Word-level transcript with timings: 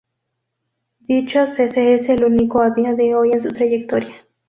Dicho 1.01 1.45
cese 1.45 1.93
es 1.93 2.09
el 2.09 2.23
único 2.25 2.59
a 2.63 2.71
día 2.71 2.95
de 2.95 3.13
hoy 3.13 3.33
en 3.33 3.41
su 3.43 3.49
trayectoria. 3.49 4.25